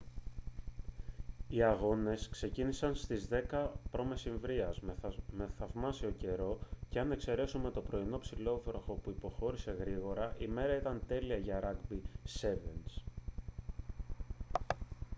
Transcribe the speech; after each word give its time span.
οι 1.47 1.61
αγώνες 1.63 2.29
ξεκίνησαν 2.29 2.95
στις 2.95 3.27
10:00 3.31 3.69
π.μ. 3.91 4.29
με 5.37 5.49
θαυμάσιο 5.57 6.09
καιρό 6.17 6.59
και 6.89 6.99
αν 6.99 7.11
εξαιρέσουμε 7.11 7.71
το 7.71 7.81
πρωινό 7.81 8.17
ψιλόβροχο 8.17 8.93
που 8.93 9.09
υποχώρησε 9.09 9.71
γρήγορα 9.71 10.35
η 10.37 10.47
μέρα 10.47 10.75
ήταν 10.77 11.01
τέλεια 11.07 11.37
για 11.37 11.59
ράγκμπι 11.59 12.01
σέβενς 12.23 13.03